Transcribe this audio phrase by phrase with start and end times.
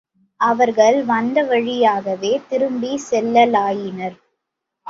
[0.39, 4.17] அவர்கள் வந்த வழியாகவே திரும்பிச் செல்லலாயினர்.